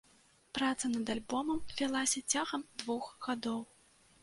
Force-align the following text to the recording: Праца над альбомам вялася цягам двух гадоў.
Праца 0.57 0.89
над 0.93 1.11
альбомам 1.15 1.59
вялася 1.83 2.25
цягам 2.35 2.67
двух 2.83 3.03
гадоў. 3.29 3.65